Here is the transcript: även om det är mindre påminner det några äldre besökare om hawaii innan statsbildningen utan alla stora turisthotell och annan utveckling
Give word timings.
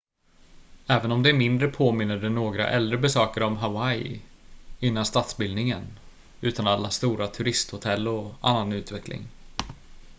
även 0.87 1.11
om 1.11 1.23
det 1.23 1.29
är 1.29 1.33
mindre 1.33 1.67
påminner 1.67 2.17
det 2.17 2.29
några 2.29 2.67
äldre 2.69 2.97
besökare 2.97 3.45
om 3.45 3.57
hawaii 3.57 4.21
innan 4.79 5.05
statsbildningen 5.05 5.99
utan 6.41 6.67
alla 6.67 6.89
stora 6.89 7.27
turisthotell 7.27 8.07
och 8.07 8.33
annan 8.41 8.73
utveckling 8.73 9.27